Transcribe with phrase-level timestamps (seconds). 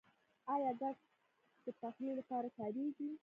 [0.53, 0.97] آیا ګاز
[1.65, 3.09] د پخلي لپاره کاریږي؟